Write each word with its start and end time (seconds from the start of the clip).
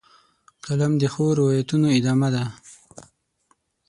قلم 0.65 0.93
د 1.01 1.03
ښو 1.13 1.25
روایتونو 1.39 1.87
ادامه 1.97 2.29
ده 2.35 2.43